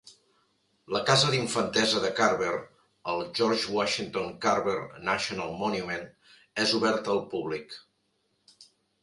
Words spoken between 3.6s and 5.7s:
Washington Carver National